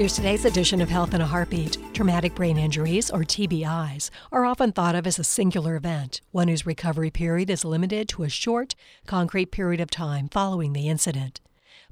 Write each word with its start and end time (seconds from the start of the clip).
Here's 0.00 0.16
today's 0.16 0.46
edition 0.46 0.80
of 0.80 0.88
Health 0.88 1.12
in 1.12 1.20
a 1.20 1.26
Heartbeat. 1.26 1.76
Traumatic 1.92 2.34
brain 2.34 2.56
injuries, 2.56 3.10
or 3.10 3.20
TBIs, 3.20 4.08
are 4.32 4.46
often 4.46 4.72
thought 4.72 4.94
of 4.94 5.06
as 5.06 5.18
a 5.18 5.24
singular 5.24 5.76
event, 5.76 6.22
one 6.30 6.48
whose 6.48 6.64
recovery 6.64 7.10
period 7.10 7.50
is 7.50 7.66
limited 7.66 8.08
to 8.08 8.22
a 8.22 8.30
short, 8.30 8.74
concrete 9.04 9.50
period 9.50 9.78
of 9.78 9.90
time 9.90 10.30
following 10.30 10.72
the 10.72 10.88
incident. 10.88 11.42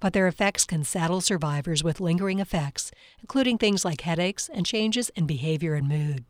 But 0.01 0.15
their 0.15 0.27
effects 0.27 0.65
can 0.65 0.85
saddle 0.85 1.21
survivors 1.21 1.85
with 1.85 2.01
lingering 2.01 2.39
effects, 2.39 2.91
including 3.21 3.59
things 3.59 3.85
like 3.85 4.01
headaches 4.01 4.49
and 4.51 4.65
changes 4.65 5.11
in 5.11 5.27
behavior 5.27 5.75
and 5.75 5.87
mood. 5.87 6.25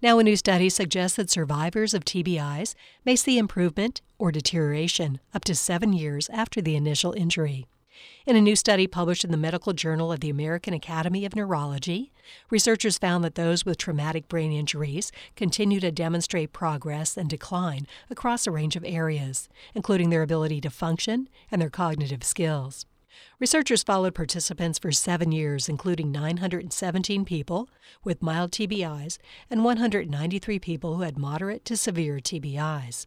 Now, 0.00 0.20
a 0.20 0.22
new 0.22 0.36
study 0.36 0.68
suggests 0.68 1.16
that 1.16 1.28
survivors 1.28 1.92
of 1.92 2.04
TBIs 2.04 2.76
may 3.04 3.16
see 3.16 3.36
improvement 3.36 4.00
or 4.16 4.30
deterioration 4.30 5.18
up 5.34 5.42
to 5.46 5.56
seven 5.56 5.92
years 5.92 6.28
after 6.28 6.62
the 6.62 6.76
initial 6.76 7.14
injury. 7.14 7.66
In 8.26 8.36
a 8.36 8.40
new 8.40 8.56
study 8.56 8.86
published 8.86 9.24
in 9.24 9.30
the 9.30 9.36
Medical 9.36 9.72
Journal 9.72 10.10
of 10.10 10.20
the 10.20 10.30
American 10.30 10.74
Academy 10.74 11.24
of 11.24 11.36
Neurology, 11.36 12.12
researchers 12.50 12.98
found 12.98 13.22
that 13.22 13.36
those 13.36 13.64
with 13.64 13.78
traumatic 13.78 14.28
brain 14.28 14.50
injuries 14.52 15.12
continue 15.36 15.78
to 15.80 15.92
demonstrate 15.92 16.52
progress 16.52 17.16
and 17.16 17.30
decline 17.30 17.86
across 18.10 18.46
a 18.46 18.50
range 18.50 18.74
of 18.74 18.84
areas, 18.84 19.48
including 19.74 20.10
their 20.10 20.22
ability 20.22 20.60
to 20.62 20.70
function 20.70 21.28
and 21.50 21.62
their 21.62 21.70
cognitive 21.70 22.24
skills. 22.24 22.84
Researchers 23.38 23.82
followed 23.82 24.14
participants 24.14 24.78
for 24.78 24.92
seven 24.92 25.32
years, 25.32 25.68
including 25.68 26.12
917 26.12 27.24
people 27.24 27.68
with 28.04 28.22
mild 28.22 28.50
TBIs 28.50 29.18
and 29.50 29.64
193 29.64 30.58
people 30.58 30.96
who 30.96 31.02
had 31.02 31.18
moderate 31.18 31.64
to 31.66 31.76
severe 31.76 32.16
TBIs. 32.16 33.06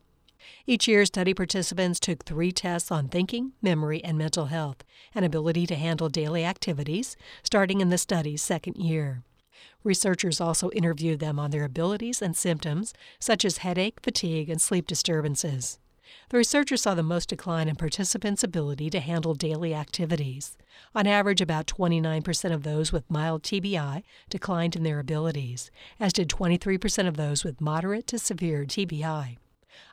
Each 0.65 0.87
year, 0.87 1.05
study 1.05 1.33
participants 1.33 1.99
took 1.99 2.23
three 2.23 2.51
tests 2.51 2.91
on 2.91 3.07
thinking, 3.07 3.53
memory, 3.61 4.03
and 4.03 4.17
mental 4.17 4.45
health, 4.45 4.83
and 5.15 5.25
ability 5.25 5.65
to 5.67 5.75
handle 5.75 6.09
daily 6.09 6.45
activities, 6.45 7.17
starting 7.43 7.81
in 7.81 7.89
the 7.89 7.97
study's 7.97 8.41
second 8.41 8.77
year. 8.77 9.23
Researchers 9.83 10.41
also 10.41 10.69
interviewed 10.71 11.19
them 11.19 11.39
on 11.39 11.51
their 11.51 11.63
abilities 11.63 12.21
and 12.21 12.35
symptoms, 12.35 12.93
such 13.19 13.45
as 13.45 13.59
headache, 13.59 13.99
fatigue, 14.03 14.49
and 14.49 14.61
sleep 14.61 14.87
disturbances. 14.87 15.79
The 16.29 16.37
researchers 16.37 16.81
saw 16.81 16.95
the 16.95 17.03
most 17.03 17.29
decline 17.29 17.67
in 17.67 17.75
participants' 17.75 18.43
ability 18.43 18.89
to 18.91 18.99
handle 18.99 19.33
daily 19.33 19.73
activities. 19.73 20.57
On 20.95 21.07
average, 21.07 21.41
about 21.41 21.67
29% 21.67 22.53
of 22.53 22.63
those 22.63 22.91
with 22.91 23.09
mild 23.09 23.43
TBI 23.43 24.03
declined 24.29 24.75
in 24.75 24.83
their 24.83 24.99
abilities, 24.99 25.71
as 25.99 26.13
did 26.13 26.29
23% 26.29 27.07
of 27.07 27.17
those 27.17 27.43
with 27.43 27.61
moderate 27.61 28.07
to 28.07 28.19
severe 28.19 28.65
TBI. 28.65 29.37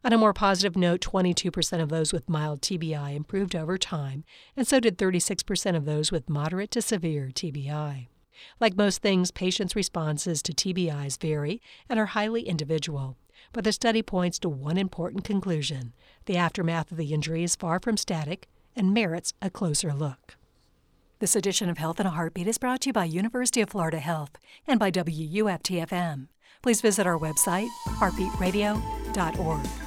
On 0.04 0.12
a 0.12 0.18
more 0.18 0.32
positive 0.32 0.76
note, 0.76 1.00
22% 1.00 1.80
of 1.80 1.88
those 1.88 2.12
with 2.12 2.28
mild 2.28 2.60
TBI 2.60 3.14
improved 3.14 3.56
over 3.56 3.76
time, 3.76 4.24
and 4.56 4.66
so 4.66 4.80
did 4.80 4.98
36% 4.98 5.76
of 5.76 5.84
those 5.84 6.12
with 6.12 6.30
moderate 6.30 6.70
to 6.72 6.82
severe 6.82 7.30
TBI. 7.32 8.08
Like 8.60 8.76
most 8.76 9.02
things, 9.02 9.30
patients' 9.30 9.74
responses 9.74 10.42
to 10.42 10.52
TBIs 10.52 11.20
vary 11.20 11.60
and 11.88 11.98
are 11.98 12.06
highly 12.06 12.42
individual. 12.42 13.16
But 13.52 13.64
the 13.64 13.72
study 13.72 14.02
points 14.02 14.38
to 14.40 14.48
one 14.48 14.76
important 14.76 15.24
conclusion 15.24 15.92
the 16.26 16.36
aftermath 16.36 16.90
of 16.90 16.96
the 16.96 17.14
injury 17.14 17.44
is 17.44 17.56
far 17.56 17.78
from 17.80 17.96
static 17.96 18.48
and 18.74 18.92
merits 18.92 19.32
a 19.40 19.48
closer 19.48 19.92
look. 19.92 20.36
This 21.18 21.36
edition 21.36 21.70
of 21.70 21.78
Health 21.78 22.00
in 22.00 22.06
a 22.06 22.10
Heartbeat 22.10 22.48
is 22.48 22.58
brought 22.58 22.82
to 22.82 22.88
you 22.88 22.92
by 22.92 23.04
University 23.04 23.60
of 23.60 23.70
Florida 23.70 24.00
Health 24.00 24.32
and 24.66 24.78
by 24.78 24.90
WUFTFM 24.90 26.28
please 26.66 26.80
visit 26.80 27.06
our 27.06 27.16
website, 27.16 27.68
heartbeatradio.org. 29.16 29.85